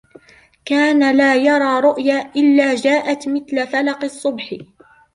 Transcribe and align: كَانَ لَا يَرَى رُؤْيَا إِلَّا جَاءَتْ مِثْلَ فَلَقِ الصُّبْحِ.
كَانَ 0.65 1.17
لَا 1.17 1.35
يَرَى 1.35 1.79
رُؤْيَا 1.79 2.31
إِلَّا 2.35 2.75
جَاءَتْ 2.75 3.27
مِثْلَ 3.27 3.67
فَلَقِ 3.67 4.03
الصُّبْحِ. 4.03 4.53